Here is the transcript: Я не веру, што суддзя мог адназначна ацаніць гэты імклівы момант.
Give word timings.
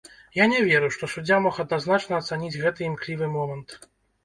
Я 0.37 0.45
не 0.53 0.61
веру, 0.69 0.89
што 0.95 1.09
суддзя 1.15 1.37
мог 1.47 1.61
адназначна 1.65 2.13
ацаніць 2.23 2.59
гэты 2.65 2.81
імклівы 2.91 3.31
момант. 3.39 3.81